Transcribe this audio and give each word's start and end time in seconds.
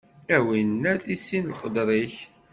A 0.35 0.37
winnat, 0.45 1.01
issin 1.15 1.43
leqder-ik! 1.49 2.13